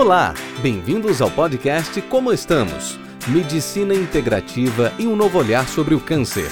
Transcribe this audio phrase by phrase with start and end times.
[0.00, 0.32] Olá,
[0.62, 2.96] bem-vindos ao podcast Como Estamos?
[3.26, 6.48] Medicina integrativa e um novo olhar sobre o câncer.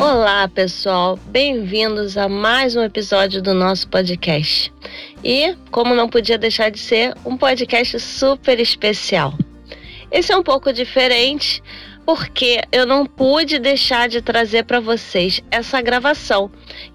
[0.00, 1.18] Olá, pessoal.
[1.26, 4.72] Bem-vindos a mais um episódio do nosso podcast.
[5.22, 9.34] E, como não podia deixar de ser, um podcast super especial.
[10.12, 11.62] Esse é um pouco diferente
[12.04, 16.50] porque eu não pude deixar de trazer para vocês essa gravação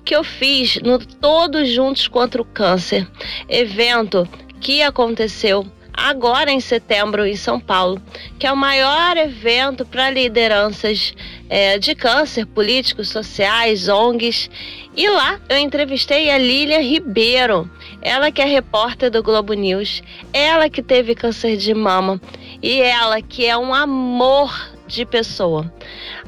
[0.06, 3.08] que eu fiz no Todos Juntos contra o Câncer,
[3.50, 4.28] evento
[4.60, 5.66] que aconteceu
[5.98, 8.00] agora em setembro em São Paulo,
[8.38, 11.16] que é o maior evento para lideranças
[11.50, 14.48] é, de câncer, políticos, sociais, ONGs.
[14.96, 20.70] E lá eu entrevistei a Lília Ribeiro, ela que é repórter do Globo News, ela
[20.70, 22.22] que teve câncer de mama
[22.62, 25.74] e ela que é um amor de pessoa.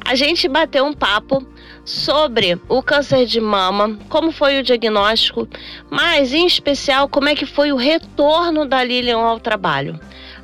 [0.03, 1.45] A gente bateu um papo
[1.89, 5.47] sobre o câncer de mama, como foi o diagnóstico,
[5.89, 9.99] mas em especial como é que foi o retorno da Lilian ao trabalho.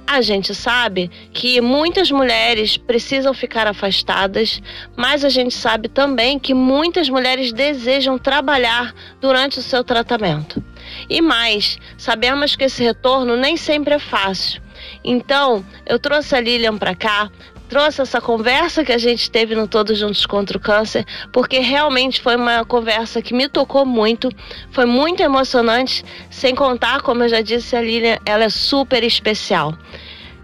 [0.07, 4.61] A gente sabe que muitas mulheres precisam ficar afastadas,
[4.95, 10.63] mas a gente sabe também que muitas mulheres desejam trabalhar durante o seu tratamento.
[11.09, 14.61] E mais, sabemos que esse retorno nem sempre é fácil.
[15.03, 17.31] Então, eu trouxe a Lilian para cá
[17.69, 22.21] trouxe essa conversa que a gente teve no Todos Juntos contra o Câncer, porque realmente
[22.21, 24.29] foi uma conversa que me tocou muito,
[24.71, 29.77] foi muito emocionante, sem contar, como eu já disse, a Lilian, ela é super especial.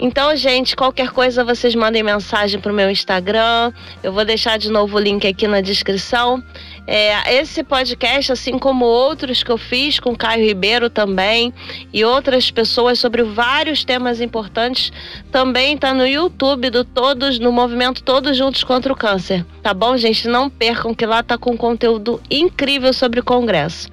[0.03, 3.71] Então, gente, qualquer coisa vocês mandem mensagem para o meu Instagram.
[4.01, 6.43] Eu vou deixar de novo o link aqui na descrição.
[6.87, 11.53] É, esse podcast, assim como outros que eu fiz com Caio Ribeiro também
[11.93, 14.91] e outras pessoas sobre vários temas importantes,
[15.31, 19.45] também está no YouTube do Todos, no movimento Todos Juntos contra o Câncer.
[19.61, 20.27] Tá bom, gente?
[20.27, 23.87] Não percam que lá tá com conteúdo incrível sobre o Congresso.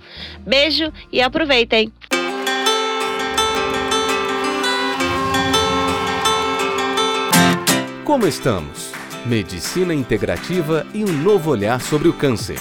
[0.46, 1.92] Beijo e aproveitem!
[8.08, 8.90] Como estamos?
[9.26, 12.58] Medicina integrativa e um novo olhar sobre o câncer.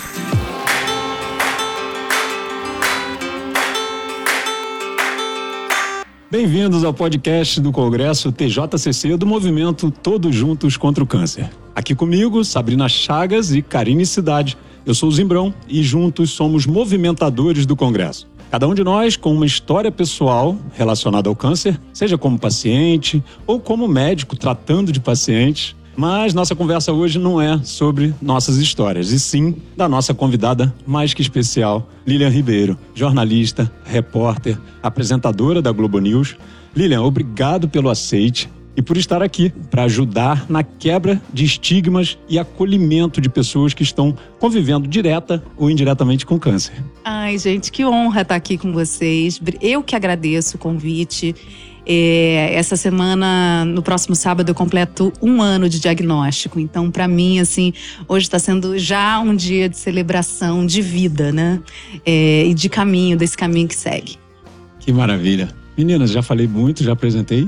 [6.29, 11.49] Bem-vindos ao podcast do Congresso TJCC do movimento Todos Juntos contra o Câncer.
[11.73, 14.57] Aqui comigo, Sabrina Chagas e Karine Cidade.
[14.85, 18.27] Eu sou o Zimbrão e juntos somos movimentadores do Congresso.
[18.49, 23.59] Cada um de nós com uma história pessoal relacionada ao câncer, seja como paciente ou
[23.59, 25.75] como médico tratando de pacientes.
[25.97, 31.13] Mas nossa conversa hoje não é sobre nossas histórias, e sim da nossa convidada mais
[31.13, 36.35] que especial, Lilian Ribeiro, jornalista, repórter, apresentadora da Globo News.
[36.75, 38.47] Lilian, obrigado pelo aceite
[38.77, 43.81] e por estar aqui para ajudar na quebra de estigmas e acolhimento de pessoas que
[43.81, 46.75] estão convivendo direta ou indiretamente com câncer.
[47.03, 49.41] Ai, gente, que honra estar aqui com vocês.
[49.59, 51.35] Eu que agradeço o convite.
[51.89, 56.59] É, essa semana, no próximo sábado, eu completo um ano de diagnóstico.
[56.59, 57.73] Então, para mim, assim,
[58.07, 61.61] hoje está sendo já um dia de celebração de vida, né?
[62.05, 64.17] É, e de caminho, desse caminho que segue.
[64.79, 65.49] Que maravilha.
[65.77, 67.47] Meninas, já falei muito, já apresentei.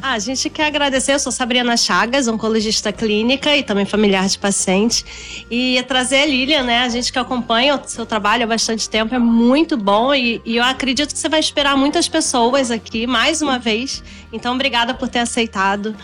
[0.00, 1.12] ah, a gente quer agradecer.
[1.12, 5.04] Eu sou Sabrina Chagas, oncologista clínica e também familiar de paciente.
[5.50, 6.78] E trazer a Lilian, né?
[6.82, 10.56] A gente que acompanha o seu trabalho há bastante tempo é muito bom e, e
[10.56, 14.04] eu acredito que você vai esperar muitas pessoas aqui mais uma vez.
[14.32, 15.96] Então, obrigada por ter aceitado.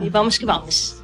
[0.00, 0.97] E vamos que vamos.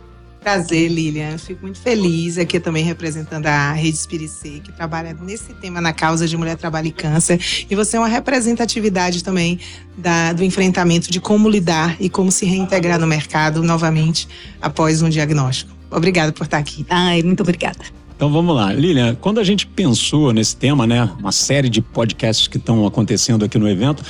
[0.44, 1.38] Prazer, Lilian.
[1.38, 6.28] Fico muito feliz aqui também representando a Rede Espiricê, que trabalha nesse tema na causa
[6.28, 7.40] de mulher, trabalho e câncer.
[7.70, 9.58] E você é uma representatividade também
[9.96, 14.28] da, do enfrentamento de como lidar e como se reintegrar no mercado novamente
[14.60, 15.74] após um diagnóstico.
[15.90, 16.84] Obrigada por estar aqui.
[16.90, 17.78] Ai, muito obrigada.
[18.14, 18.70] Então vamos lá.
[18.70, 23.46] Lilian, quando a gente pensou nesse tema, né, uma série de podcasts que estão acontecendo
[23.46, 24.04] aqui no evento,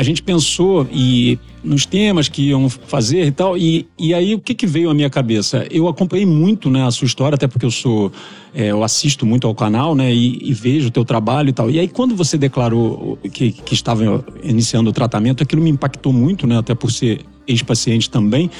[0.00, 3.54] a gente pensou e nos temas que iam fazer e tal.
[3.58, 5.66] E, e aí o que, que veio à minha cabeça?
[5.70, 8.10] Eu acompanhei muito né, a sua história, até porque eu sou.
[8.54, 10.10] É, eu assisto muito ao canal, né?
[10.10, 11.70] E, e, vejo o teu trabalho e tal.
[11.70, 16.46] E aí, quando você declarou que, que estava iniciando o tratamento, aquilo me impactou muito,
[16.46, 16.56] né?
[16.56, 18.50] Até por ser ex-paciente também.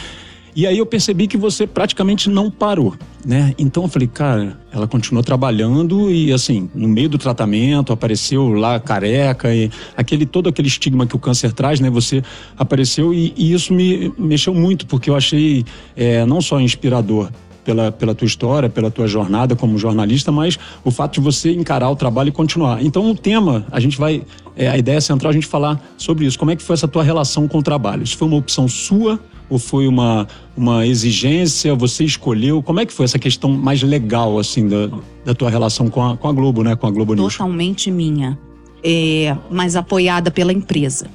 [0.55, 2.95] E aí eu percebi que você praticamente não parou,
[3.25, 3.55] né?
[3.57, 8.81] Então eu falei, cara, ela continuou trabalhando e assim, no meio do tratamento apareceu lá
[8.81, 11.89] careca e aquele todo aquele estigma que o câncer traz, né?
[11.91, 12.23] Você
[12.59, 15.65] apareceu e, e isso me mexeu muito porque eu achei
[15.97, 17.31] é, não só inspirador
[17.65, 21.91] pela, pela tua história, pela tua jornada como jornalista, mas o fato de você encarar
[21.91, 22.83] o trabalho e continuar.
[22.83, 24.23] Então, o tema, a gente vai
[24.61, 26.39] é, a ideia central é a gente falar sobre isso.
[26.39, 28.03] Como é que foi essa tua relação com o trabalho?
[28.03, 29.19] Isso foi uma opção sua
[29.49, 31.75] ou foi uma, uma exigência?
[31.75, 32.63] Você escolheu?
[32.63, 34.91] Como é que foi essa questão mais legal, assim, da,
[35.25, 36.77] da tua relação com a, com a Globo, né?
[36.77, 37.33] Com a Globo News?
[37.33, 38.39] Totalmente minha.
[38.85, 41.07] É, mas apoiada pela empresa.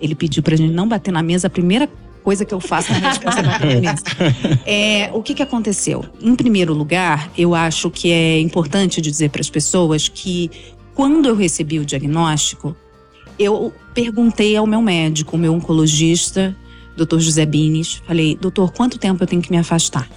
[0.00, 1.46] Ele pediu pra gente não bater na mesa.
[1.46, 1.88] A primeira
[2.22, 4.02] coisa que eu faço na é na mesa.
[4.64, 6.04] É, o que, que aconteceu?
[6.20, 10.50] Em primeiro lugar, eu acho que é importante dizer para as pessoas que
[10.94, 12.76] quando eu recebi o diagnóstico,
[13.38, 16.56] eu perguntei ao meu médico, o meu oncologista,
[16.96, 17.18] Dr.
[17.18, 20.08] José Bines, falei, doutor, quanto tempo eu tenho que me afastar?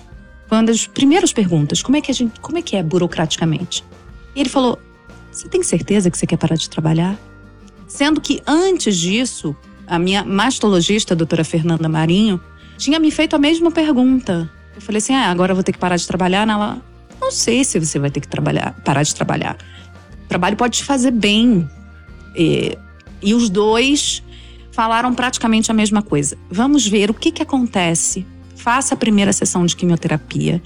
[0.48, 3.84] Foi uma das primeiras perguntas, como é que a gente, como é que é burocraticamente?
[4.36, 4.78] E ele falou,
[5.32, 7.18] você tem certeza que você quer parar de trabalhar?
[7.88, 9.56] Sendo que antes disso,
[9.88, 12.40] a minha mastologista, a doutora Fernanda Marinho,
[12.78, 14.50] tinha me feito a mesma pergunta.
[14.76, 16.48] Eu falei assim, ah, agora eu vou ter que parar de trabalhar?
[16.48, 16.82] Ela,
[17.22, 19.58] não sei se você vai ter que trabalhar, parar de trabalhar.
[20.26, 21.68] O trabalho pode te fazer bem.
[22.36, 22.78] E,
[23.22, 24.22] e os dois
[24.72, 26.38] falaram praticamente a mesma coisa.
[26.50, 28.26] Vamos ver o que, que acontece.
[28.56, 30.62] Faça a primeira sessão de quimioterapia.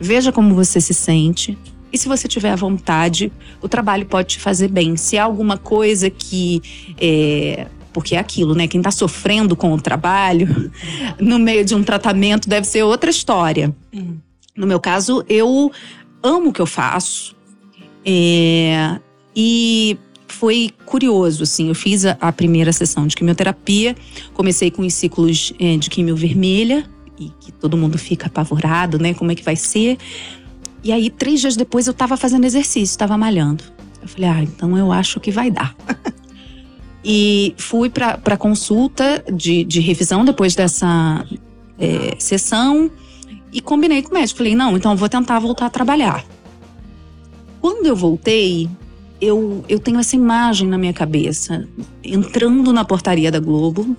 [0.00, 1.56] Veja como você se sente.
[1.92, 3.30] E se você tiver vontade,
[3.60, 4.96] o trabalho pode te fazer bem.
[4.96, 6.60] Se há alguma coisa que
[6.98, 8.66] é, porque é aquilo, né?
[8.66, 10.72] Quem está sofrendo com o trabalho,
[11.20, 13.74] no meio de um tratamento, deve ser outra história.
[13.92, 14.18] Uhum.
[14.56, 15.70] No meu caso, eu
[16.22, 17.34] amo o que eu faço.
[18.04, 18.98] É,
[19.34, 19.96] e
[20.28, 21.68] foi curioso, assim.
[21.68, 23.96] Eu fiz a, a, primeira sessão de quimioterapia,
[24.34, 26.84] comecei com os ciclos é, de quimio vermelha,
[27.18, 29.14] e que todo mundo fica apavorado, né?
[29.14, 29.98] Como é que vai ser?
[30.82, 33.62] E aí, três dias depois, eu estava fazendo exercício, estava malhando.
[34.00, 35.74] Eu falei, ah, então eu acho que vai dar.
[37.04, 41.24] e fui para consulta de, de revisão depois dessa
[41.78, 42.90] é, sessão
[43.52, 44.38] e combinei com o médico.
[44.38, 46.24] Falei, não, então vou tentar voltar a trabalhar.
[47.60, 48.68] Quando eu voltei,
[49.20, 51.68] eu, eu tenho essa imagem na minha cabeça,
[52.02, 53.96] entrando na portaria da Globo,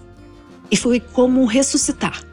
[0.71, 2.23] e foi como ressuscitar.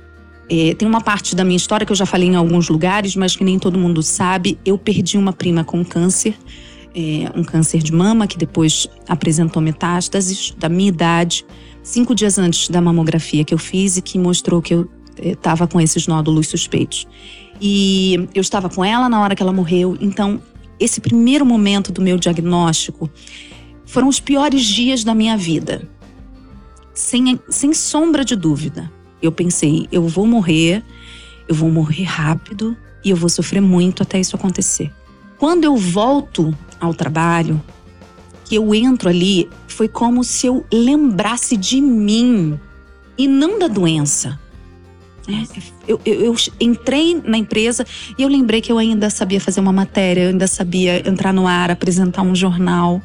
[0.48, 3.36] É, tem uma parte da minha história que eu já falei em alguns lugares, mas
[3.36, 4.58] que nem todo mundo sabe.
[4.64, 6.34] Eu perdi uma prima com câncer,
[6.94, 11.44] é, um câncer de mama, que depois apresentou metástases, da minha idade,
[11.82, 15.66] cinco dias antes da mamografia que eu fiz e que mostrou que eu estava é,
[15.66, 17.06] com esses nódulos suspeitos.
[17.60, 20.40] E eu estava com ela na hora que ela morreu, então
[20.78, 23.10] esse primeiro momento do meu diagnóstico
[23.84, 25.88] foram os piores dias da minha vida.
[26.94, 28.90] Sem, sem sombra de dúvida.
[29.20, 30.82] Eu pensei, eu vou morrer,
[31.46, 34.90] eu vou morrer rápido e eu vou sofrer muito até isso acontecer.
[35.36, 37.60] Quando eu volto ao trabalho,
[38.44, 42.58] que eu entro ali, foi como se eu lembrasse de mim
[43.16, 44.38] e não da doença.
[45.28, 47.86] É, eu, eu, eu, entrei na empresa
[48.18, 51.46] e eu lembrei que eu ainda sabia fazer uma matéria, eu ainda sabia entrar no
[51.46, 53.00] ar, apresentar um jornal.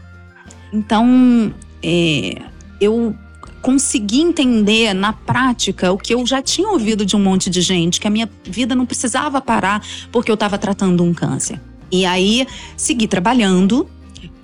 [0.74, 2.42] Então, é,
[2.82, 3.16] eu
[3.62, 8.00] consegui entender na prática o que eu já tinha ouvido de um monte de gente,
[8.00, 11.60] que a minha vida não precisava parar porque eu estava tratando um câncer.
[11.92, 13.88] E aí, segui trabalhando.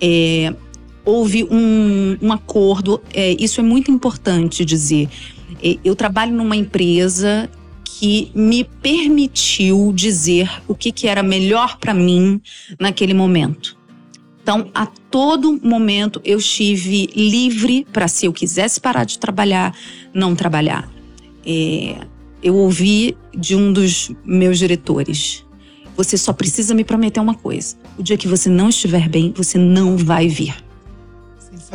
[0.00, 0.54] É,
[1.04, 5.08] houve um, um acordo, é, isso é muito importante dizer.
[5.62, 7.50] É, eu trabalho numa empresa
[7.84, 12.40] que me permitiu dizer o que, que era melhor para mim
[12.78, 13.76] naquele momento.
[14.42, 19.72] Então, a todo momento eu estive livre para, se eu quisesse parar de trabalhar,
[20.12, 20.90] não trabalhar.
[21.46, 21.96] É,
[22.42, 25.44] eu ouvi de um dos meus diretores:
[25.96, 27.76] você só precisa me prometer uma coisa.
[27.98, 30.54] O dia que você não estiver bem, você não vai vir.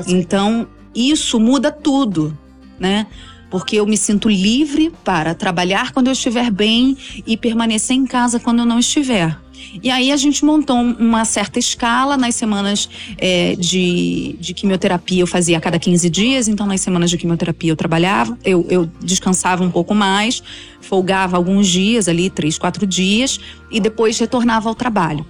[0.08, 2.38] Então, isso muda tudo,
[2.80, 3.08] né?
[3.50, 8.40] porque eu me sinto livre para trabalhar quando eu estiver bem e permanecer em casa
[8.40, 9.38] quando eu não estiver.
[9.82, 15.28] E aí a gente montou uma certa escala nas semanas é, de, de quimioterapia eu
[15.28, 19.64] fazia a cada 15 dias, então nas semanas de quimioterapia eu trabalhava, eu, eu descansava
[19.64, 20.42] um pouco mais,
[20.82, 23.40] folgava alguns dias ali, três, quatro dias,
[23.72, 25.26] e depois retornava ao trabalho.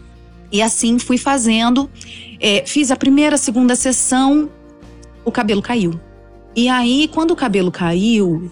[0.51, 1.89] E assim fui fazendo.
[2.39, 4.49] É, fiz a primeira, segunda sessão,
[5.25, 5.99] o cabelo caiu.
[6.55, 8.51] E aí, quando o cabelo caiu,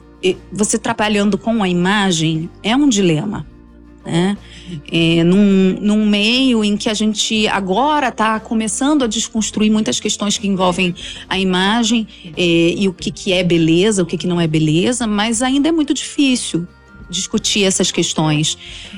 [0.51, 3.46] você trabalhando com a imagem é um dilema.
[4.05, 4.38] Né?
[4.91, 10.38] É, num, num meio em que a gente agora está começando a desconstruir muitas questões
[10.38, 10.93] que envolvem
[11.27, 12.07] a imagem
[12.38, 15.69] é, e o que, que é beleza, o que, que não é beleza, mas ainda
[15.69, 16.67] é muito difícil
[17.09, 18.57] discutir essas questões.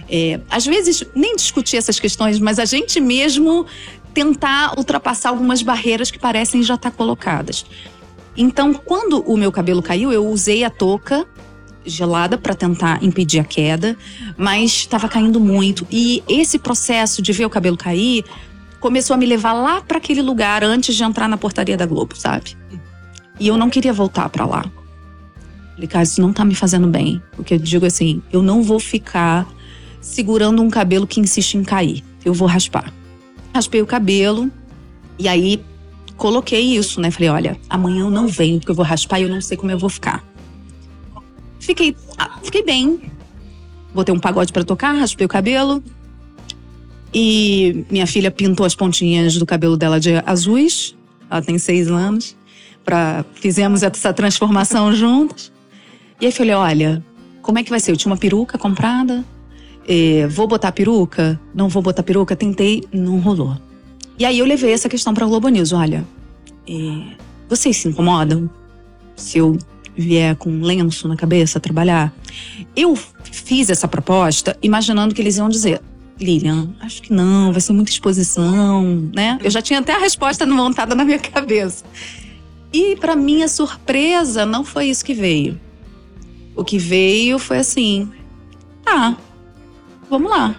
[0.10, 3.66] É, às vezes, nem discutir essas questões, mas a gente mesmo
[4.14, 7.66] tentar ultrapassar algumas barreiras que parecem já estar tá colocadas.
[8.36, 11.26] Então, quando o meu cabelo caiu, eu usei a touca
[11.88, 13.98] gelada para tentar impedir a queda,
[14.38, 15.88] mas estava caindo muito.
[15.90, 18.24] E esse processo de ver o cabelo cair
[18.80, 22.16] começou a me levar lá para aquele lugar antes de entrar na portaria da Globo,
[22.16, 22.56] sabe?
[23.40, 24.66] E eu não queria voltar para lá.
[25.74, 27.22] Falei, cara, isso não tá me fazendo bem.
[27.36, 29.48] Porque eu digo assim, eu não vou ficar
[30.02, 32.04] segurando um cabelo que insiste em cair.
[32.26, 32.92] Eu vou raspar.
[33.54, 34.52] Raspei o cabelo
[35.20, 35.64] e aí
[36.16, 37.12] coloquei isso, né?
[37.12, 39.72] Falei, olha, amanhã eu não venho porque eu vou raspar e eu não sei como
[39.72, 40.24] eu vou ficar.
[41.68, 43.12] Fiquei, ah, fiquei bem.
[43.94, 45.84] Botei um pagode para tocar, raspei o cabelo.
[47.14, 50.96] E minha filha pintou as pontinhas do cabelo dela de azuis.
[51.30, 52.38] Ela tem seis anos.
[52.86, 55.52] Pra, fizemos essa transformação juntas.
[56.22, 57.04] E aí falei, olha,
[57.42, 57.92] como é que vai ser?
[57.92, 59.26] Eu tinha uma peruca comprada.
[59.86, 61.38] É, vou botar peruca?
[61.54, 62.34] Não vou botar peruca?
[62.34, 63.58] Tentei, não rolou.
[64.18, 65.74] E aí eu levei essa questão para Globo News.
[65.74, 66.06] Olha,
[66.66, 67.18] é,
[67.50, 68.50] vocês se incomodam
[69.18, 69.58] se eu
[69.98, 72.14] vier com um lenço na cabeça trabalhar?
[72.76, 75.82] Eu fiz essa proposta imaginando que eles iam dizer:
[76.20, 79.40] Lilian, acho que não, vai ser muita exposição, né?
[79.44, 81.84] Eu já tinha até a resposta montada na minha cabeça.
[82.72, 85.60] E para minha surpresa, não foi isso que veio.
[86.56, 88.10] O que veio foi assim:
[88.84, 89.18] tá,
[90.10, 90.56] vamos lá.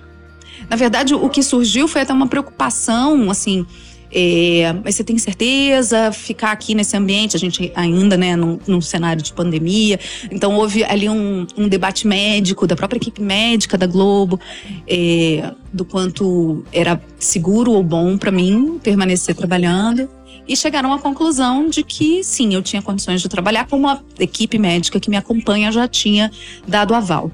[0.68, 3.66] Na verdade, o que surgiu foi até uma preocupação, assim.
[4.10, 7.36] É, mas você tem certeza ficar aqui nesse ambiente?
[7.36, 10.00] A gente ainda, né, num, num cenário de pandemia.
[10.30, 14.40] Então houve ali um, um, debate médico da própria equipe médica da Globo,
[14.86, 20.08] é, do quanto era seguro ou bom para mim permanecer trabalhando.
[20.46, 24.58] E chegaram à conclusão de que sim, eu tinha condições de trabalhar, como a equipe
[24.58, 26.30] médica que me acompanha já tinha
[26.66, 27.30] dado aval.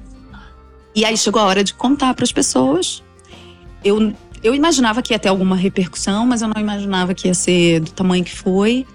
[0.93, 3.01] E aí chegou a hora de contar para as pessoas.
[3.83, 4.13] Eu,
[4.45, 7.89] eu imaginava que ia ter alguma repercussão, mas eu não imaginava que ia ser do
[7.89, 8.85] tamanho que foi.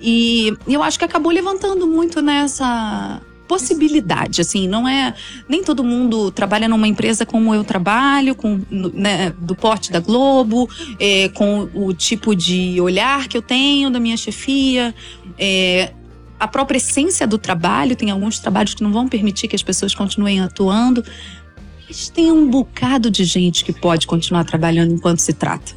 [0.00, 5.14] E eu acho que acabou levantando muito nessa possibilidade, assim, não é
[5.48, 10.68] nem todo mundo trabalha numa empresa como eu trabalho, com né, do porte da Globo,
[10.98, 14.94] é, com o tipo de olhar que eu tenho da minha chefia,
[15.38, 15.92] é,
[16.40, 19.94] a própria essência do trabalho, tem alguns trabalhos que não vão permitir que as pessoas
[19.94, 21.04] continuem atuando,
[22.12, 25.72] tem um bocado de gente que pode continuar trabalhando enquanto se trata.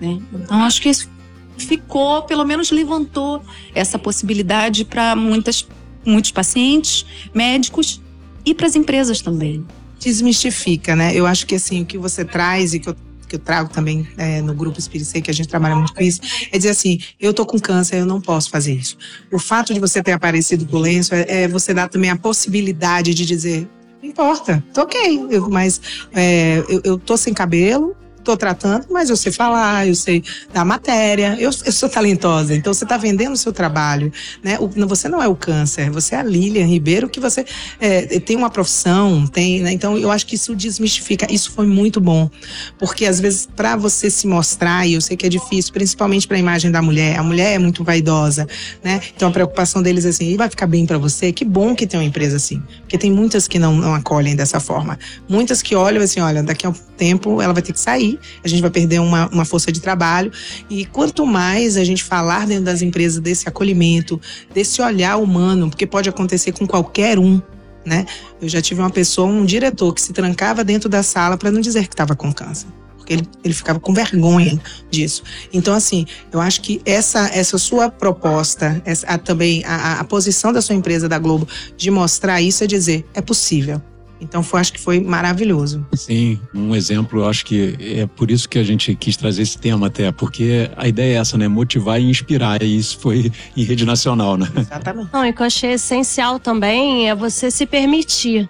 [0.00, 0.20] Né?
[0.32, 1.10] Então acho que isso
[1.56, 3.42] ficou, pelo menos levantou
[3.74, 5.66] essa possibilidade para muitas
[6.04, 8.00] muitos pacientes, médicos
[8.44, 9.64] e para as empresas também.
[10.00, 11.14] Desmistifica, né?
[11.14, 12.96] Eu acho que assim, o que você traz e que eu
[13.32, 16.20] que eu trago também é, no grupo Espírito que a gente trabalha muito com isso,
[16.50, 18.98] é dizer assim: eu tô com câncer, eu não posso fazer isso.
[19.32, 22.16] O fato de você ter aparecido com o lenço é, é você dar também a
[22.16, 23.66] possibilidade de dizer:
[24.02, 25.80] não importa, tô ok, eu, mas
[26.12, 30.64] é, eu, eu tô sem cabelo, estou tratando, mas eu sei falar, eu sei da
[30.64, 32.54] matéria, eu, eu sou talentosa.
[32.54, 34.12] Então você está vendendo o seu trabalho,
[34.42, 34.58] né?
[34.58, 37.44] O, você não é o câncer, você é a Lilian Ribeiro, que você
[37.80, 39.72] é, tem uma profissão, tem, né?
[39.72, 41.26] Então eu acho que isso desmistifica.
[41.30, 42.30] Isso foi muito bom,
[42.78, 46.36] porque às vezes para você se mostrar, e eu sei que é difícil, principalmente para
[46.36, 48.46] a imagem da mulher, a mulher é muito vaidosa,
[48.82, 49.00] né?
[49.14, 51.32] Então a preocupação deles é assim, e vai ficar bem para você?
[51.32, 54.60] Que bom que tem uma empresa assim, porque tem muitas que não, não acolhem dessa
[54.60, 54.98] forma,
[55.28, 58.11] muitas que olham assim, olha, daqui a um tempo ela vai ter que sair
[58.42, 60.32] a gente vai perder uma, uma força de trabalho.
[60.68, 64.20] E quanto mais a gente falar dentro das empresas desse acolhimento,
[64.54, 67.40] desse olhar humano, porque pode acontecer com qualquer um,
[67.84, 68.06] né?
[68.40, 71.60] Eu já tive uma pessoa, um diretor, que se trancava dentro da sala para não
[71.60, 72.66] dizer que estava com câncer.
[72.96, 75.24] Porque ele, ele ficava com vergonha disso.
[75.52, 80.52] Então, assim, eu acho que essa, essa sua proposta, essa, a, também a, a posição
[80.52, 83.82] da sua empresa, da Globo, de mostrar isso é dizer: é possível.
[84.22, 85.84] Então, foi, acho que foi maravilhoso.
[85.92, 89.88] Sim, um exemplo, acho que é por isso que a gente quis trazer esse tema
[89.88, 91.48] até, porque a ideia é essa, né?
[91.48, 92.62] Motivar e inspirar.
[92.62, 94.48] E isso foi em rede nacional, né?
[94.56, 95.10] Exatamente.
[95.12, 98.48] Não, e o que eu achei essencial também é você se permitir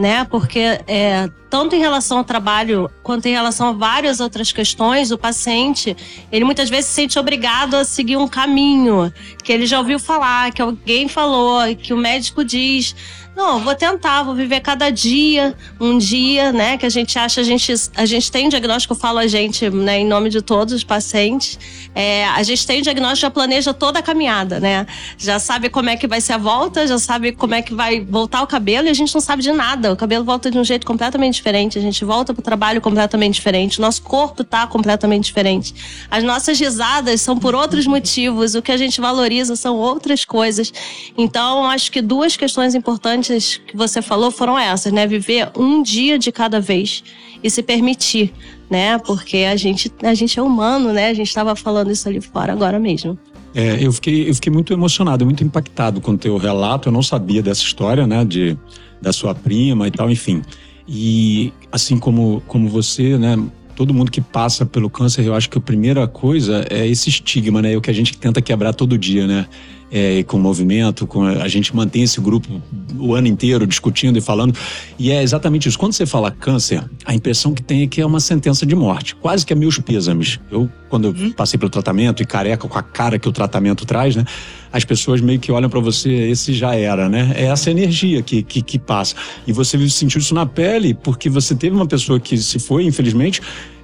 [0.00, 0.24] né?
[0.24, 5.18] Porque é, tanto em relação ao trabalho quanto em relação a várias outras questões, o
[5.18, 5.96] paciente
[6.30, 10.52] ele muitas vezes se sente obrigado a seguir um caminho que ele já ouviu falar,
[10.52, 12.94] que alguém falou, que o médico diz.
[13.36, 16.76] Não, vou tentar, vou viver cada dia, um dia, né?
[16.76, 20.00] Que a gente acha, a gente, a gente tem diagnóstico, eu falo a gente, né,
[20.00, 21.58] em nome de todos os pacientes.
[21.94, 24.86] É, a gente tem diagnóstico, já planeja toda a caminhada, né?
[25.16, 28.00] Já sabe como é que vai ser a volta, já sabe como é que vai
[28.00, 29.92] voltar o cabelo e a gente não sabe de nada.
[29.92, 33.80] O cabelo volta de um jeito completamente diferente, a gente volta pro trabalho completamente diferente,
[33.80, 35.74] nosso corpo tá completamente diferente.
[36.10, 40.72] As nossas risadas são por outros motivos, o que a gente valoriza são outras coisas.
[41.16, 45.06] Então, acho que duas questões importantes importantes que você falou foram essas, né?
[45.06, 47.02] Viver um dia de cada vez
[47.42, 48.32] e se permitir,
[48.68, 48.98] né?
[48.98, 51.08] Porque a gente, a gente é humano, né?
[51.08, 53.18] A gente estava falando isso ali fora agora mesmo.
[53.54, 56.88] É, eu fiquei, eu fiquei muito emocionado, muito impactado com o teu relato.
[56.88, 58.24] Eu não sabia dessa história, né?
[58.24, 58.56] De,
[59.00, 60.42] da sua prima e tal, enfim.
[60.88, 63.36] E assim como, como você, né?
[63.80, 67.62] todo mundo que passa pelo câncer, eu acho que a primeira coisa é esse estigma,
[67.62, 67.74] né?
[67.78, 69.46] O que a gente tenta quebrar todo dia, né?
[69.92, 72.62] É, com o movimento, com a, a gente mantém esse grupo
[72.96, 74.54] o ano inteiro discutindo e falando.
[74.98, 75.78] E é exatamente isso.
[75.78, 79.16] Quando você fala câncer, a impressão que tem é que é uma sentença de morte.
[79.16, 80.38] Quase que é meus pêsames.
[80.50, 81.32] Eu, quando eu uhum.
[81.32, 84.24] passei pelo tratamento e careca com a cara que o tratamento traz, né?
[84.72, 87.32] As pessoas meio que olham para você, esse já era, né?
[87.34, 89.16] É essa energia que, que, que passa.
[89.46, 93.40] E você sentiu isso na pele porque você teve uma pessoa que se foi, infelizmente,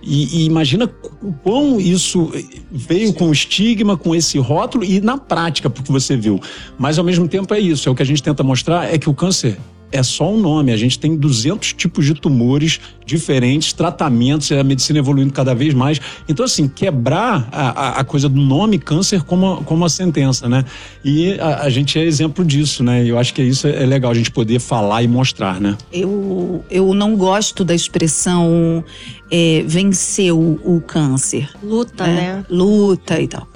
[0.07, 0.89] e, e, imagina
[1.21, 2.33] o quão isso
[2.71, 6.41] veio com estigma, com esse rótulo e na prática, porque você viu.
[6.79, 9.11] Mas ao mesmo tempo é isso, é o que a gente tenta mostrar, é que
[9.11, 9.59] o câncer
[9.93, 10.73] é só um nome.
[10.73, 16.01] A gente tem 200 tipos de tumores diferentes, tratamentos, a medicina evoluindo cada vez mais.
[16.29, 20.65] Então, assim, quebrar a, a coisa do nome câncer como, como uma sentença, né?
[21.05, 23.05] E a, a, gente é exemplo disso, né?
[23.05, 25.77] Eu acho que isso é legal a gente poder falar e mostrar, né?
[25.93, 28.85] Eu, eu não gosto da expressão
[29.31, 31.49] é, vencer o, o câncer.
[31.63, 32.15] Luta, né?
[32.15, 32.45] né?
[32.51, 33.47] Luta e tal.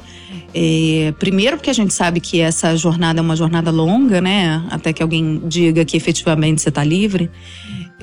[0.52, 4.64] É, primeiro, porque a gente sabe que essa jornada é uma jornada longa, né?
[4.70, 7.30] Até que alguém diga que efetivamente você está livre.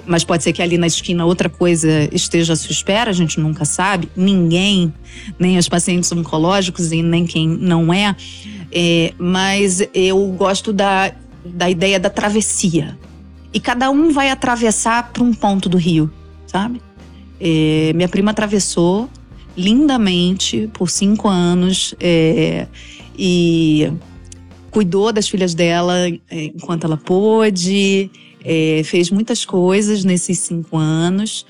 [0.05, 3.39] Mas pode ser que ali na esquina outra coisa esteja à sua espera, a gente
[3.39, 4.09] nunca sabe.
[4.15, 4.93] Ninguém,
[5.37, 8.15] nem os pacientes oncológicos e nem quem não é.
[8.71, 11.11] é mas eu gosto da,
[11.43, 12.97] da ideia da travessia.
[13.53, 16.11] E cada um vai atravessar para um ponto do rio,
[16.45, 16.81] sabe?
[17.39, 19.09] É, minha prima atravessou
[19.57, 22.67] lindamente por cinco anos é,
[23.17, 23.91] e
[24.69, 28.11] cuidou das filhas dela é, enquanto ela pôde,
[28.45, 31.45] é, fez muitas coisas nesses cinco anos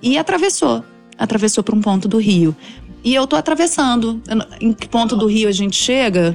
[0.00, 0.84] e atravessou,
[1.18, 2.54] atravessou para um ponto do Rio.
[3.02, 4.20] E eu tô atravessando.
[4.60, 6.34] Em que ponto do Rio a gente chega?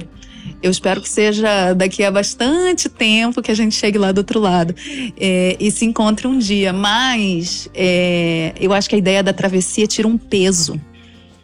[0.62, 4.40] Eu espero que seja daqui a bastante tempo que a gente chegue lá do outro
[4.40, 4.74] lado
[5.18, 6.72] é, e se encontre um dia.
[6.72, 10.80] Mas é, eu acho que a ideia da travessia tira um peso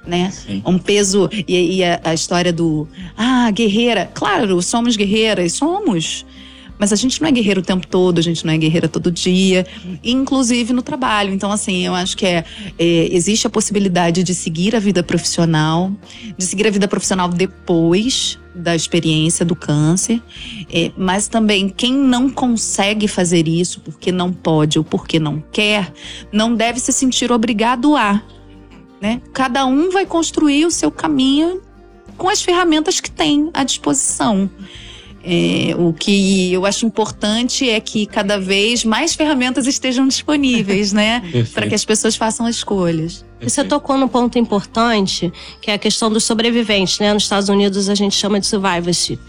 [0.07, 0.30] né?
[0.30, 0.62] Sim.
[0.66, 1.28] Um peso.
[1.47, 2.88] E, e a, a, história do.
[3.16, 4.11] Ah, guerreira.
[4.12, 6.25] Claro, somos guerreiras, somos.
[6.80, 9.13] Mas a gente não é guerreiro o tempo todo, a gente não é guerreira todo
[9.13, 9.67] dia,
[10.02, 11.30] inclusive no trabalho.
[11.30, 12.43] Então, assim, eu acho que é,
[12.78, 15.93] é, existe a possibilidade de seguir a vida profissional,
[16.39, 20.23] de seguir a vida profissional depois da experiência do câncer,
[20.73, 25.93] é, mas também quem não consegue fazer isso porque não pode ou porque não quer,
[26.32, 28.23] não deve se sentir obrigado a
[29.00, 29.21] né?
[29.32, 31.60] Cada um vai construir o seu caminho
[32.17, 34.50] com as ferramentas que tem à disposição.
[35.23, 41.23] É, o que eu acho importante é que cada vez mais ferramentas estejam disponíveis, né?
[41.52, 43.25] Para que as pessoas façam escolhas.
[43.41, 47.13] Você tocou num ponto importante, que é a questão dos sobreviventes, né?
[47.13, 49.21] Nos Estados Unidos a gente chama de survivorship.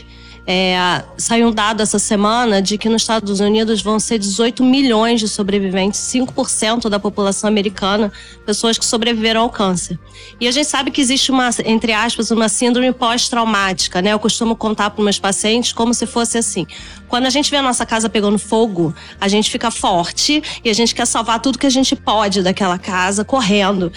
[0.45, 5.19] É, saiu um dado essa semana de que nos Estados Unidos vão ser 18 milhões
[5.19, 8.11] de sobreviventes, 5% da população americana,
[8.45, 9.99] pessoas que sobreviveram ao câncer.
[10.39, 14.13] E a gente sabe que existe uma, entre aspas, uma síndrome pós-traumática, né?
[14.13, 16.65] Eu costumo contar para meus pacientes como se fosse assim.
[17.07, 20.73] Quando a gente vê a nossa casa pegando fogo, a gente fica forte e a
[20.73, 23.91] gente quer salvar tudo que a gente pode daquela casa correndo.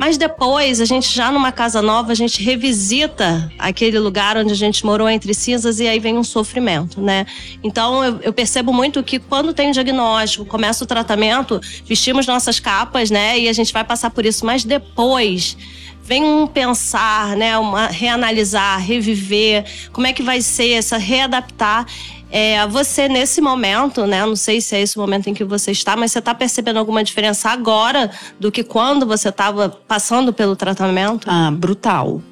[0.00, 4.56] Mas depois, a gente já numa casa nova, a gente revisita aquele lugar onde a
[4.56, 7.26] gente morou entre cinzas e aí vem um sofrimento, né?
[7.62, 12.58] Então eu, eu percebo muito que quando tem um diagnóstico, começa o tratamento, vestimos nossas
[12.58, 13.38] capas, né?
[13.40, 14.46] E a gente vai passar por isso.
[14.46, 15.54] Mas depois
[16.02, 21.84] vem um pensar, né, uma reanalisar, reviver, como é que vai ser essa readaptar
[22.30, 24.24] é, você nesse momento, né?
[24.24, 26.78] Não sei se é esse o momento em que você está, mas você está percebendo
[26.78, 31.28] alguma diferença agora do que quando você estava passando pelo tratamento?
[31.28, 32.22] Ah, brutal.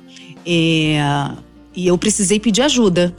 [0.46, 0.98] É,
[1.74, 3.14] e eu precisei pedir ajuda.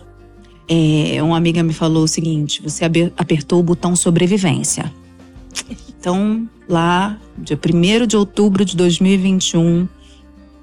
[0.67, 2.85] É, uma amiga me falou o seguinte: você
[3.17, 4.91] apertou o botão sobrevivência.
[5.89, 9.87] Então, lá, dia 1 de outubro de 2021,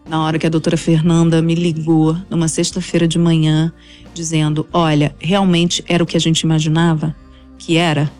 [0.08, 3.72] na hora que a doutora Fernanda me ligou, numa sexta-feira de manhã,
[4.14, 7.14] dizendo: Olha, realmente era o que a gente imaginava
[7.58, 8.10] que era.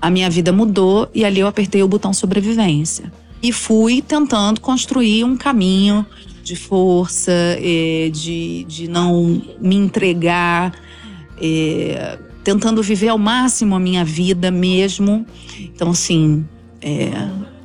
[0.00, 3.12] A minha vida mudou e ali eu apertei o botão sobrevivência.
[3.42, 6.06] E fui tentando construir um caminho
[6.42, 10.72] de força, eh, de, de não me entregar,
[11.40, 15.26] eh, tentando viver ao máximo a minha vida mesmo.
[15.60, 16.44] Então, assim,
[16.80, 17.10] é,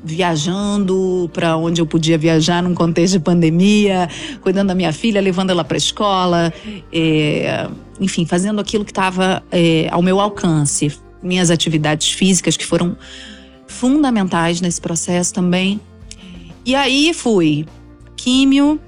[0.03, 4.09] viajando para onde eu podia viajar num contexto de pandemia,
[4.41, 6.53] cuidando da minha filha, levando ela para a escola,
[6.91, 7.67] é,
[7.99, 10.91] enfim, fazendo aquilo que estava é, ao meu alcance.
[11.21, 12.97] Minhas atividades físicas que foram
[13.65, 15.79] fundamentais nesse processo também.
[16.65, 17.65] E aí fui
[18.17, 18.79] químio.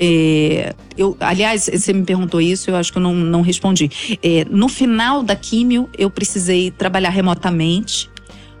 [0.00, 3.90] É, eu, aliás, você me perguntou isso, eu acho que eu não, não respondi.
[4.22, 8.10] É, no final da químio, eu precisei trabalhar remotamente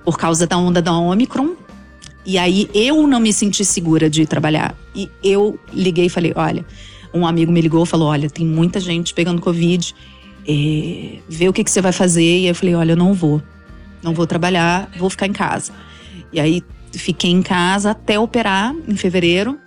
[0.04, 1.63] por causa da onda da Omicron
[2.26, 4.74] E aí eu não me senti segura de trabalhar.
[4.94, 6.64] E eu liguei e falei: olha,
[7.12, 9.94] um amigo me ligou e falou: olha, tem muita gente pegando Covid,
[10.46, 12.40] é, vê o que, que você vai fazer.
[12.40, 13.42] E eu falei: olha, eu não vou.
[14.02, 15.72] Não vou trabalhar, vou ficar em casa.
[16.32, 19.58] E aí fiquei em casa até operar em fevereiro.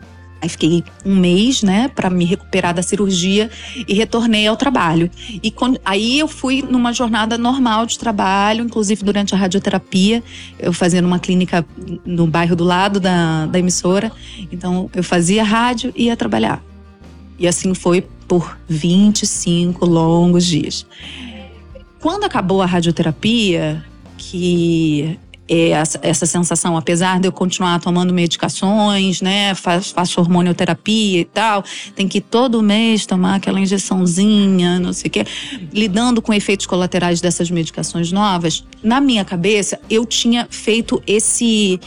[0.41, 3.50] Aí fiquei um mês, né, para me recuperar da cirurgia
[3.88, 5.10] e retornei ao trabalho.
[5.41, 10.23] E quando, aí eu fui numa jornada normal de trabalho, inclusive durante a radioterapia,
[10.60, 11.65] eu fazia numa clínica
[12.06, 14.12] no bairro do lado da, da emissora.
[14.52, 16.63] Então eu fazia rádio e ia trabalhar.
[17.39, 20.86] E assim foi por 25 longos dias.
[22.00, 23.84] Quando acabou a radioterapia,
[24.17, 25.17] que
[25.50, 25.70] é,
[26.02, 31.64] essa sensação, apesar de eu continuar tomando medicações, né, faço, faço hormonioterapia e tal,
[31.96, 35.26] tem que todo mês tomar aquela injeçãozinha, não sei o quê,
[35.72, 41.80] lidando com efeitos colaterais dessas medicações novas, na minha cabeça eu tinha feito esse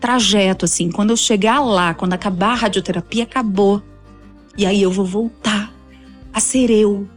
[0.00, 3.82] trajeto assim, quando eu chegar lá, quando acabar a radioterapia, acabou.
[4.56, 5.72] E aí eu vou voltar
[6.32, 7.08] a ser eu.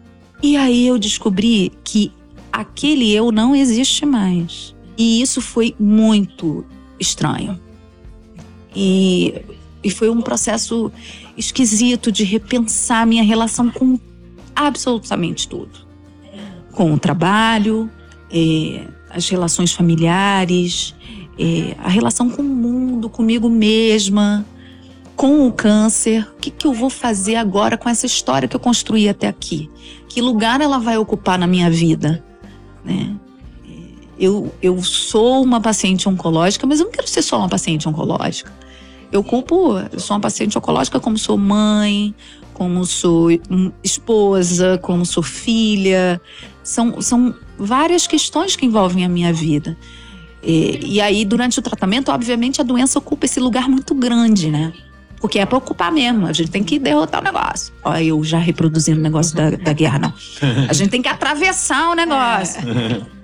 [0.43, 2.11] E aí eu descobri que
[2.51, 4.75] aquele eu não existe mais.
[5.01, 6.63] E isso foi muito
[6.99, 7.59] estranho.
[8.75, 9.33] E,
[9.83, 10.91] e foi um processo
[11.35, 13.99] esquisito de repensar minha relação com
[14.55, 15.71] absolutamente tudo.
[16.71, 17.89] Com o trabalho,
[19.09, 20.93] as relações familiares,
[21.79, 24.45] a relação com o mundo, comigo mesma,
[25.15, 26.29] com o câncer.
[26.37, 29.67] O que, que eu vou fazer agora com essa história que eu construí até aqui?
[30.07, 32.23] Que lugar ela vai ocupar na minha vida?
[32.85, 33.15] Né?
[34.21, 38.53] Eu, eu sou uma paciente oncológica, mas eu não quero ser só uma paciente oncológica.
[39.11, 42.13] Eu culpo, eu sou uma paciente oncológica como sou mãe,
[42.53, 43.29] como sou
[43.83, 46.21] esposa, como sou filha.
[46.61, 49.75] São, são várias questões que envolvem a minha vida.
[50.43, 54.71] E, e aí, durante o tratamento, obviamente, a doença ocupa esse lugar muito grande, né?
[55.19, 56.27] Porque é pra ocupar mesmo.
[56.27, 57.73] A gente tem que derrotar o negócio.
[57.83, 60.13] Olha, eu já reproduzindo o negócio da, da guerra, não.
[60.69, 62.61] A gente tem que atravessar o negócio.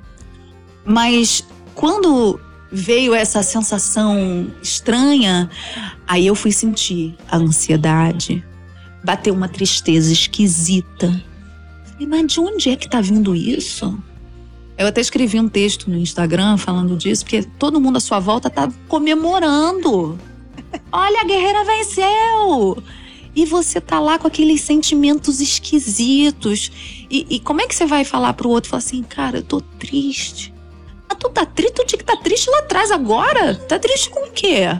[0.87, 1.43] Mas
[1.75, 2.39] quando
[2.71, 5.49] veio essa sensação estranha,
[6.07, 8.43] aí eu fui sentir a ansiedade,
[9.03, 11.21] bateu uma tristeza esquisita.
[11.99, 14.01] Mas de onde é que tá vindo isso?
[14.77, 18.49] Eu até escrevi um texto no Instagram falando disso, porque todo mundo à sua volta
[18.49, 20.17] tá comemorando.
[20.91, 22.81] Olha, a guerreira venceu!
[23.35, 26.71] E você tá lá com aqueles sentimentos esquisitos.
[27.09, 28.69] E, e como é que você vai falar pro outro?
[28.69, 30.53] Falar assim, cara, eu tô triste.
[31.09, 31.73] Ah, tu tá triste?
[31.73, 33.55] Tu tinha que tá triste lá atrás agora?
[33.55, 34.77] Tá triste com o quê?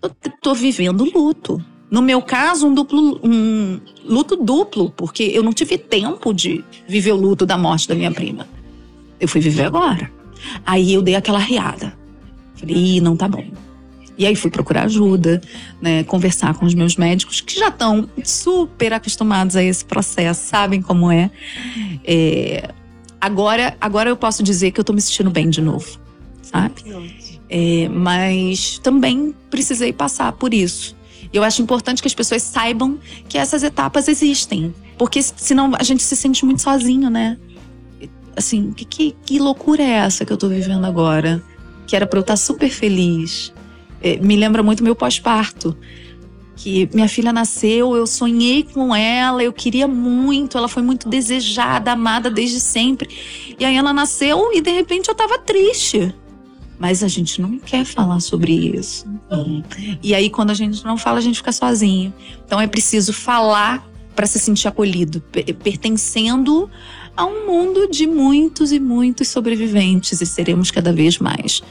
[0.00, 0.10] Tô,
[0.42, 1.62] tô vivendo luto.
[1.90, 7.12] No meu caso, um duplo, um luto duplo, porque eu não tive tempo de viver
[7.12, 8.48] o luto da morte da minha prima.
[9.20, 10.10] Eu fui viver agora.
[10.64, 11.92] Aí eu dei aquela riada.
[12.54, 13.44] Falei, Ih, não tá bom.
[14.16, 15.40] E aí fui procurar ajuda,
[15.80, 20.82] né, conversar com os meus médicos que já estão super acostumados a esse processo, sabem
[20.82, 21.30] como é.
[22.04, 22.70] é
[23.22, 25.96] Agora, agora eu posso dizer que eu tô me sentindo bem de novo,
[26.42, 26.82] sabe?
[27.48, 30.96] É, mas também precisei passar por isso.
[31.32, 34.74] Eu acho importante que as pessoas saibam que essas etapas existem.
[34.98, 37.38] Porque senão a gente se sente muito sozinho, né?
[38.36, 41.40] Assim, que, que, que loucura é essa que eu tô vivendo agora?
[41.86, 43.52] Que era pra eu estar super feliz.
[44.02, 45.76] É, me lembra muito meu pós-parto
[46.56, 51.92] que minha filha nasceu, eu sonhei com ela, eu queria muito, ela foi muito desejada,
[51.92, 53.08] amada desde sempre.
[53.58, 56.14] E aí ela nasceu e de repente eu tava triste.
[56.78, 59.06] Mas a gente não quer falar sobre isso.
[60.02, 62.12] E aí quando a gente não fala, a gente fica sozinho.
[62.44, 65.22] Então é preciso falar para se sentir acolhido,
[65.62, 66.68] pertencendo
[67.16, 71.62] a um mundo de muitos e muitos sobreviventes e seremos cada vez mais.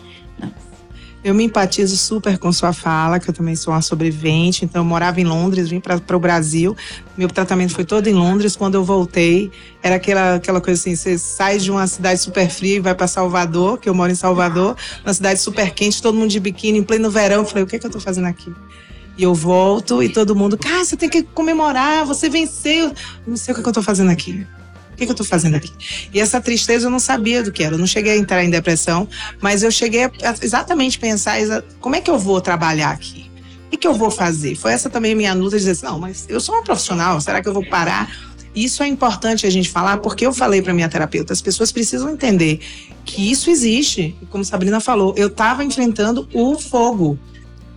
[1.23, 4.65] Eu me empatizo super com sua fala, que eu também sou uma sobrevivente.
[4.65, 6.75] Então, eu morava em Londres, vim para o Brasil.
[7.15, 8.55] Meu tratamento foi todo em Londres.
[8.55, 9.51] Quando eu voltei,
[9.83, 13.05] era aquela, aquela coisa assim: você sai de uma cidade super fria e vai para
[13.07, 16.83] Salvador, que eu moro em Salvador, uma cidade super quente, todo mundo de biquíni, em
[16.83, 17.41] pleno verão.
[17.41, 18.51] Eu falei: o que, é que eu estou fazendo aqui?
[19.15, 22.87] E eu volto e todo mundo, cara, você tem que comemorar, você venceu.
[22.87, 22.93] Eu
[23.27, 24.43] não sei o que, é que eu estou fazendo aqui
[25.01, 25.71] que, que eu tô fazendo aqui?
[26.13, 27.75] E essa tristeza eu não sabia do que era.
[27.75, 29.07] Eu não cheguei a entrar em depressão,
[29.41, 30.11] mas eu cheguei a
[30.41, 31.37] exatamente pensar
[31.79, 33.29] como é que eu vou trabalhar aqui?
[33.67, 34.55] O que, que eu vou fazer?
[34.55, 37.41] Foi essa também minha luta de dizer assim, não, mas eu sou uma profissional, será
[37.41, 38.13] que eu vou parar?
[38.53, 42.09] Isso é importante a gente falar, porque eu falei para minha terapeuta, as pessoas precisam
[42.09, 42.59] entender
[43.05, 44.15] que isso existe.
[44.29, 47.17] Como Sabrina falou, eu estava enfrentando o fogo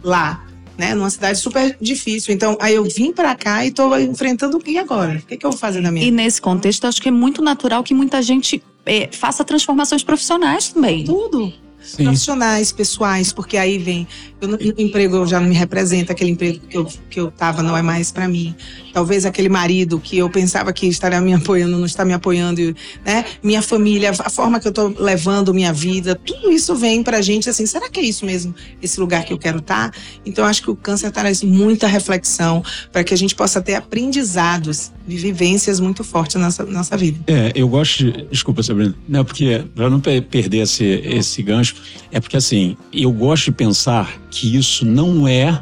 [0.03, 0.44] lá
[0.77, 0.95] né?
[0.95, 2.35] Numa cidade super difícil.
[2.35, 5.19] Então, aí eu vim para cá e tô enfrentando o que agora?
[5.19, 7.43] O que, que eu vou fazer na minha E nesse contexto, acho que é muito
[7.43, 11.05] natural que muita gente é, faça transformações profissionais também.
[11.05, 11.53] Tudo.
[11.85, 12.05] Sim.
[12.05, 14.09] Profissionais, pessoais, porque aí vem.
[14.47, 17.83] O emprego já não me representa, aquele emprego que eu, que eu tava não é
[17.83, 18.55] mais para mim.
[18.93, 23.25] Talvez aquele marido que eu pensava que estaria me apoiando, não está me apoiando, né?
[23.43, 27.49] Minha família, a forma que eu tô levando minha vida, tudo isso vem pra gente
[27.49, 29.91] assim, será que é isso mesmo, esse lugar que eu quero estar?
[29.91, 29.99] Tá?
[30.25, 34.93] Então, acho que o câncer traz muita reflexão para que a gente possa ter aprendizados
[35.07, 37.19] vivências muito fortes na nossa, nossa vida.
[37.27, 38.27] É, eu gosto de.
[38.31, 38.95] Desculpa, Sabrina.
[39.09, 41.77] Não, porque, para não perder esse, esse gancho,
[42.11, 45.61] é porque assim, eu gosto de pensar que isso não é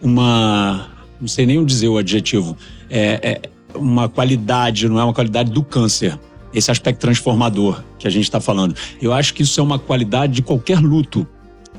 [0.00, 0.88] uma.
[1.20, 2.56] Não sei nem dizer o adjetivo.
[2.88, 6.18] É, é uma qualidade, não é uma qualidade do câncer.
[6.54, 8.74] Esse aspecto transformador que a gente está falando.
[9.02, 11.26] Eu acho que isso é uma qualidade de qualquer luto.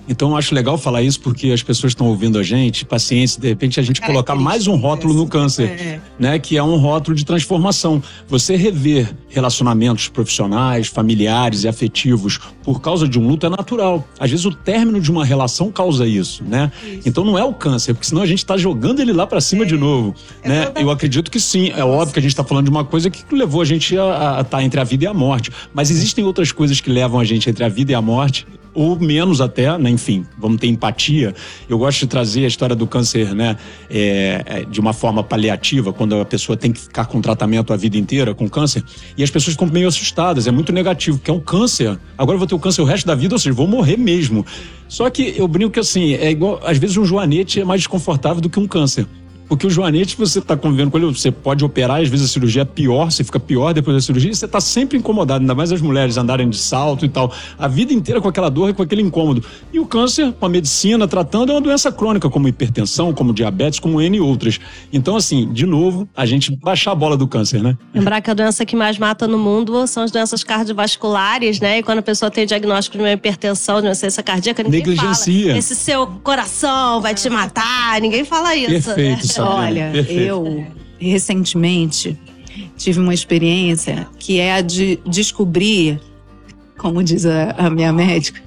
[0.09, 3.47] Então eu acho legal falar isso porque as pessoas estão ouvindo a gente, paciência, de
[3.47, 6.01] repente a gente colocar mais um rótulo no câncer, é.
[6.17, 8.01] né, que é um rótulo de transformação.
[8.27, 14.03] Você rever relacionamentos profissionais, familiares e afetivos por causa de um luto é natural.
[14.19, 16.71] Às vezes o término de uma relação causa isso, né?
[16.83, 17.07] Isso.
[17.07, 19.63] Então não é o câncer, porque senão a gente está jogando ele lá para cima
[19.63, 19.67] é.
[19.67, 20.71] de novo, é né?
[20.75, 23.23] Eu acredito que sim, é óbvio que a gente está falando de uma coisa que
[23.35, 26.51] levou a gente a estar tá entre a vida e a morte, mas existem outras
[26.51, 28.47] coisas que levam a gente entre a vida e a morte
[28.79, 29.89] ou menos até, né?
[29.89, 31.35] enfim, vamos ter empatia.
[31.67, 33.57] Eu gosto de trazer a história do câncer, né,
[33.89, 37.75] é, é, de uma forma paliativa, quando a pessoa tem que ficar com tratamento a
[37.75, 38.81] vida inteira com câncer,
[39.17, 41.99] e as pessoas ficam meio assustadas, é muito negativo, porque é um câncer.
[42.17, 44.45] Agora eu vou ter o câncer o resto da vida, ou seja, vou morrer mesmo.
[44.87, 48.39] Só que eu brinco que assim, é igual, às vezes um joanete é mais desconfortável
[48.41, 49.05] do que um câncer.
[49.49, 52.61] Porque o joanete, você está convivendo com ele, você pode operar, às vezes a cirurgia
[52.61, 55.71] é pior, você fica pior depois da cirurgia, e você está sempre incomodado, ainda mais
[55.71, 57.33] as mulheres andarem de salto e tal.
[57.57, 59.43] A vida inteira com aquela dor e com aquele incômodo.
[59.73, 63.79] E o câncer, com a medicina tratando, é uma doença crônica, como hipertensão, como diabetes,
[63.79, 64.59] como N outras.
[64.93, 67.75] Então, assim, de novo, a gente baixar a bola do câncer, né?
[67.93, 71.79] Lembrar que a doença que mais mata no mundo são as doenças cardiovasculares, né?
[71.79, 75.47] E quando a pessoa tem diagnóstico de uma hipertensão, de uma doença cardíaca, ninguém Negligencia.
[75.47, 75.57] fala.
[75.57, 78.93] Esse seu coração vai te matar, ninguém fala isso.
[78.93, 79.38] Perfeito, né?
[79.43, 80.21] Olha, Perfeito.
[80.21, 80.65] eu
[80.99, 82.17] recentemente
[82.77, 85.99] tive uma experiência que é a de descobrir,
[86.77, 88.41] como diz a, a minha médica,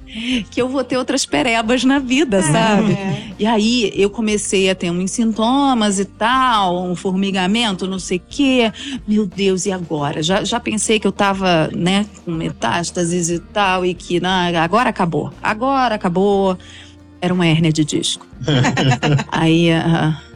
[0.51, 2.41] que eu vou ter outras perebas na vida, é.
[2.41, 2.93] sabe?
[2.93, 3.23] É.
[3.39, 8.21] E aí eu comecei a ter uns sintomas e tal, um formigamento, não sei o
[8.27, 8.71] quê.
[9.07, 10.21] Meu Deus, e agora?
[10.21, 14.89] Já, já pensei que eu tava, né, com metástases e tal, e que não, agora
[14.89, 15.31] acabou.
[15.41, 16.57] Agora acabou.
[17.19, 18.27] Era uma hérnia de disco.
[19.31, 19.69] aí.
[19.71, 20.32] Uh,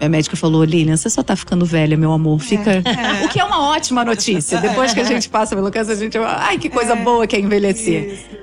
[0.00, 2.38] a médica falou: Lilian, você só tá ficando velha, meu amor.
[2.40, 2.82] Fica.
[2.84, 3.24] É.
[3.24, 4.60] O que é uma ótima notícia.
[4.60, 6.18] Depois que a gente passa pelo câncer, a gente.
[6.18, 6.96] Ai, que coisa é.
[6.96, 8.14] boa que é envelhecer.
[8.14, 8.39] Isso.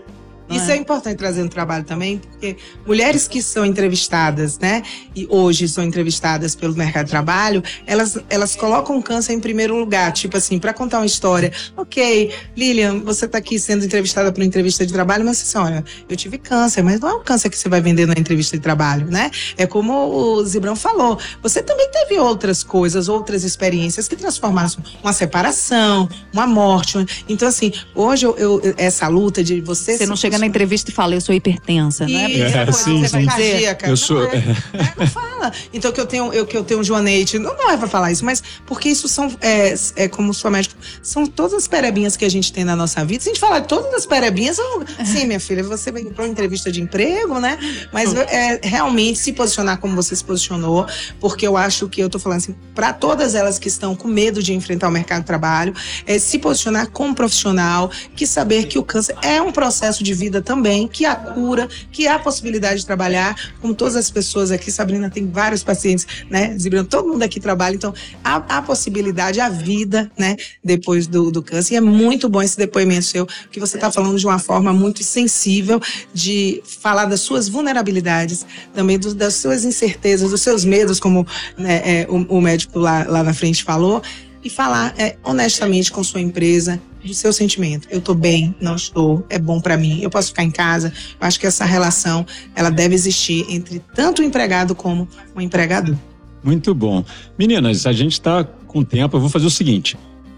[0.50, 0.76] Isso é?
[0.76, 4.84] é importante trazer no trabalho também, porque mulheres que são entrevistadas, né,
[5.16, 9.78] e hoje são entrevistadas pelo mercado de trabalho, elas, elas colocam o câncer em primeiro
[9.78, 11.52] lugar, tipo assim, para contar uma história.
[11.76, 15.84] Ok, Lilian, você está aqui sendo entrevistada para uma entrevista de trabalho, mas assim, olha,
[16.08, 18.64] eu tive câncer, mas não é um câncer que você vai vender na entrevista de
[18.64, 19.30] trabalho, né?
[19.58, 24.70] É como o Zibrão falou, você também teve outras coisas, outras experiências que transformaram
[25.02, 26.98] uma separação, uma morte.
[27.28, 29.98] Então, assim, hoje eu, eu essa luta de você.
[29.98, 32.40] Você não chega chega na entrevista e fala, eu sou hipertensa, e, né?
[32.40, 33.26] É, sim, você sim.
[33.26, 33.88] vai cardíaca.
[33.88, 34.20] Eu sou...
[34.20, 35.52] Não, é, é, não fala.
[35.74, 38.12] Então que eu tenho, eu, que eu tenho um joanete, não, não é pra falar
[38.12, 42.26] isso, mas porque isso são, é, é como sua médica, são todas as perebinhas que
[42.26, 43.24] a gente tem na nossa vida.
[43.24, 46.32] Se a gente falar todas as perebinhas, eu, sim, minha filha, você vem pra uma
[46.32, 47.58] entrevista de emprego, né?
[47.92, 50.86] Mas é realmente se posicionar como você se posicionou,
[51.20, 54.42] porque eu acho que eu tô falando assim, para todas elas que estão com medo
[54.42, 55.74] de enfrentar o mercado de trabalho,
[56.06, 60.27] é se posicionar como profissional, que saber que o câncer é um processo de vida
[60.28, 64.72] vida também, que há cura, que há possibilidade de trabalhar, como todas as pessoas aqui,
[64.72, 66.58] Sabrina tem vários pacientes, né?
[66.58, 70.36] Zibrina, todo mundo aqui trabalha, então há, há possibilidade, há vida, né?
[70.64, 71.76] Depois do, do câncer.
[71.76, 75.02] E é muito bom esse depoimento seu, que você está falando de uma forma muito
[75.04, 75.80] sensível
[76.14, 81.26] de falar das suas vulnerabilidades, também do, das suas incertezas, dos seus medos, como
[81.58, 84.02] né, é, o, o, médico lá, lá na frente falou,
[84.44, 87.88] e falar é, honestamente com sua empresa, do seu sentimento.
[87.90, 90.94] Eu tô bem, não estou, é bom para mim, eu posso ficar em casa.
[91.20, 95.96] Eu acho que essa relação, ela deve existir entre tanto o empregado como o empregador.
[96.44, 97.04] Muito bom.
[97.38, 99.98] Meninas, a gente está com tempo, eu vou fazer o seguinte.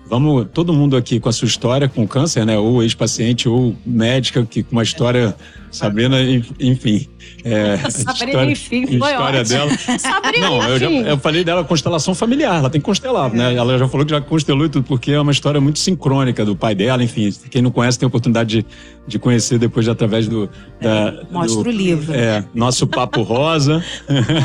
[0.09, 2.57] Vamos, todo mundo aqui com a sua história com câncer, né?
[2.57, 5.35] Ou ex-paciente, ou médica, que com uma história
[5.71, 6.17] Sabrina,
[6.59, 7.07] enfim.
[7.43, 9.57] É, Sabrina, enfim, foi história ótimo.
[9.57, 9.99] dela.
[9.99, 13.53] Sabrina, Não, eu, já, eu falei dela constelação familiar, ela tem que constelar, né?
[13.55, 16.55] Ela já falou que já constelou e tudo, porque é uma história muito sincrônica do
[16.55, 17.31] pai dela, enfim.
[17.49, 18.65] Quem não conhece tem a oportunidade de,
[19.07, 20.49] de conhecer depois de, através do.
[20.81, 22.13] Da, Mostra do, o livro.
[22.13, 23.83] É, nosso Papo Rosa.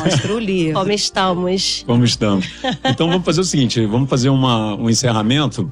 [0.05, 0.75] Mostra o livro.
[0.75, 1.85] Como estamos.
[1.87, 2.49] Como estamos.
[2.85, 5.71] Então vamos fazer o seguinte: vamos fazer uma, um encerramento.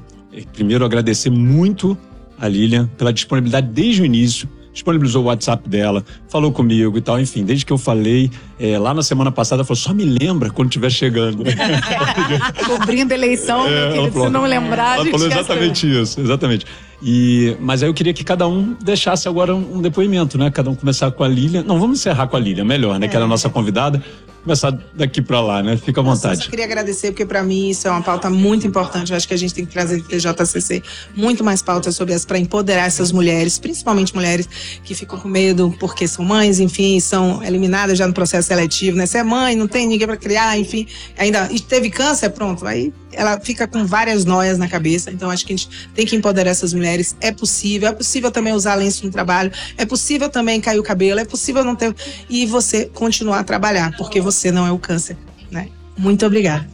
[0.53, 1.97] Primeiro, agradecer muito
[2.39, 7.19] a Lilian pela disponibilidade desde o início disponibilizou o WhatsApp dela, falou comigo e tal.
[7.19, 10.49] Enfim, desde que eu falei, é, lá na semana passada, ela falou: só me lembra
[10.49, 11.43] quando estiver chegando.
[12.65, 16.65] Cobrindo eleição, é, querido, falou, se não lembrar, Ela falou exatamente isso, exatamente.
[17.05, 20.49] E, mas aí eu queria que cada um deixasse agora um, um, depoimento, né?
[20.49, 21.63] Cada um começar com a Lilian.
[21.63, 23.05] Não, vamos encerrar com a Lilian, melhor, né?
[23.07, 23.09] É.
[23.09, 24.01] Que era a nossa convidada
[24.43, 25.77] começar daqui para lá, né?
[25.77, 26.39] Fica à vontade.
[26.39, 29.11] Eu só queria agradecer, porque para mim isso é uma pauta muito importante.
[29.11, 30.83] Eu acho que a gente tem que trazer do TJCC
[31.15, 34.47] muito mais pautas sobre as para empoderar essas mulheres, principalmente mulheres
[34.83, 39.05] que ficam com medo porque são mães, enfim, são eliminadas já no processo seletivo, né?
[39.05, 40.85] Você é mãe, não tem ninguém para criar, enfim,
[41.17, 42.65] ainda teve câncer, pronto.
[42.67, 45.11] Aí ela fica com várias noias na cabeça.
[45.11, 47.15] Então acho que a gente tem que empoderar essas mulheres.
[47.21, 51.19] É possível, é possível também usar lenço no trabalho, é possível também cair o cabelo,
[51.19, 51.93] é possível não ter
[52.29, 55.17] e você continuar a trabalhar, porque você você não é o câncer,
[55.51, 55.69] né?
[55.97, 56.67] Muito obrigada.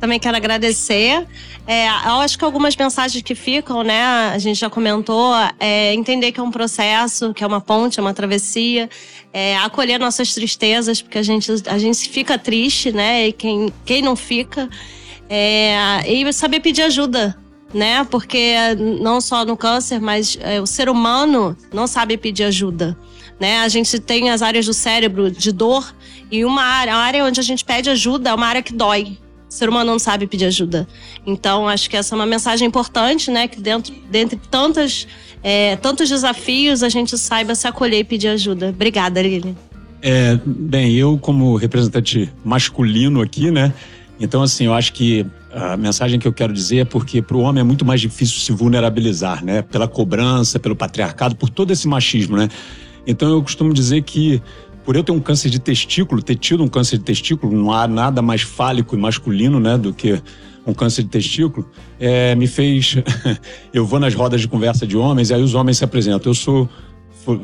[0.00, 1.26] Também quero agradecer.
[1.66, 4.00] É, eu acho que algumas mensagens que ficam, né?
[4.32, 8.02] A gente já comentou, é entender que é um processo, que é uma ponte, é
[8.02, 8.88] uma travessia,
[9.32, 13.28] é, acolher nossas tristezas, porque a gente, a gente fica triste, né?
[13.28, 14.68] E quem, quem não fica.
[15.28, 17.36] É, e saber pedir ajuda,
[17.74, 18.06] né?
[18.08, 18.54] Porque
[19.00, 22.96] não só no câncer, mas é, o ser humano não sabe pedir ajuda.
[23.38, 23.60] Né?
[23.60, 25.94] A gente tem as áreas do cérebro de dor
[26.30, 29.18] e uma área, a área onde a gente pede ajuda é uma área que dói.
[29.48, 30.86] O ser humano não sabe pedir ajuda.
[31.26, 33.48] Então, acho que essa é uma mensagem importante, né?
[33.48, 35.06] Que dentro, dentre tantas,
[35.42, 38.68] é, tantos desafios, a gente saiba se acolher e pedir ajuda.
[38.68, 39.56] Obrigada, Lili.
[40.02, 43.72] É, bem, eu como representante masculino aqui, né?
[44.20, 47.40] Então, assim, eu acho que a mensagem que eu quero dizer é porque para o
[47.40, 49.62] homem é muito mais difícil se vulnerabilizar, né?
[49.62, 52.48] Pela cobrança, pelo patriarcado, por todo esse machismo, né?
[53.06, 54.42] Então eu costumo dizer que
[54.88, 57.86] por eu ter um câncer de testículo, ter tido um câncer de testículo, não há
[57.86, 60.18] nada mais fálico e masculino, né, do que
[60.66, 61.68] um câncer de testículo,
[62.00, 62.96] é, me fez.
[63.70, 66.30] eu vou nas rodas de conversa de homens, e aí os homens se apresentam.
[66.30, 66.66] Eu sou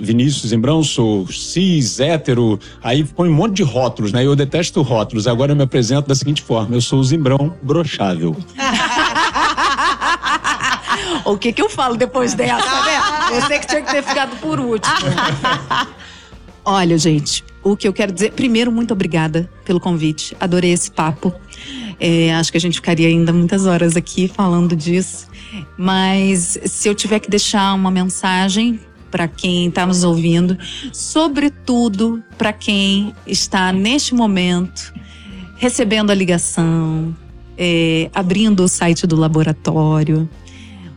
[0.00, 4.24] Vinícius Zembrão, sou cis, hétero, aí põe um monte de rótulos, né?
[4.24, 5.26] Eu detesto rótulos.
[5.26, 8.34] Agora eu me apresento da seguinte forma: eu sou o Zembrão brochável.
[11.26, 13.00] o que que eu falo depois dessa, né?
[13.34, 14.94] Eu sei que tinha que ter ficado por último.
[16.64, 18.32] Olha, gente, o que eu quero dizer.
[18.32, 20.34] Primeiro, muito obrigada pelo convite.
[20.40, 21.32] Adorei esse papo.
[22.00, 25.28] É, acho que a gente ficaria ainda muitas horas aqui falando disso.
[25.76, 30.58] Mas se eu tiver que deixar uma mensagem para quem está nos ouvindo,
[30.92, 34.92] sobretudo para quem está neste momento
[35.56, 37.14] recebendo a ligação,
[37.56, 40.28] é, abrindo o site do laboratório,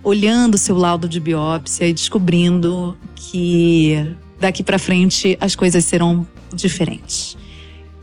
[0.03, 7.37] olhando seu laudo de biópsia e descobrindo que daqui para frente as coisas serão diferentes,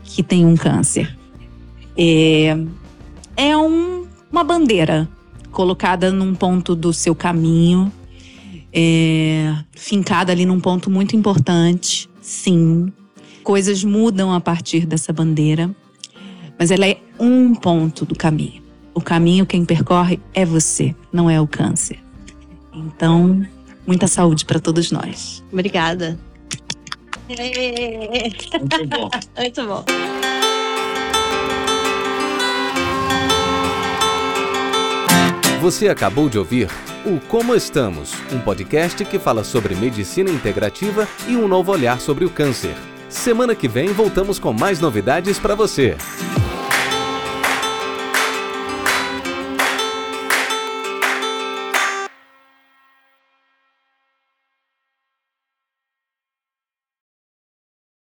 [0.03, 1.17] que tem um câncer.
[1.97, 2.57] É,
[3.37, 5.07] é um, uma bandeira
[5.51, 7.91] colocada num ponto do seu caminho,
[8.73, 12.91] é, fincada ali num ponto muito importante, sim.
[13.43, 15.73] Coisas mudam a partir dessa bandeira,
[16.59, 18.61] mas ela é um ponto do caminho.
[18.93, 21.99] O caminho quem percorre é você, não é o câncer.
[22.73, 23.45] Então,
[23.85, 25.43] muita saúde para todos nós.
[25.51, 26.17] Obrigada.
[27.27, 29.09] Muito bom.
[29.37, 29.85] Muito bom.
[35.61, 36.69] Você acabou de ouvir
[37.05, 42.23] o Como Estamos, um podcast que fala sobre medicina integrativa e um novo olhar sobre
[42.23, 42.75] o câncer.
[43.09, 45.95] Semana que vem voltamos com mais novidades para você.